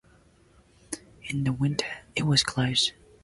[1.29, 2.93] In the winter it was closed.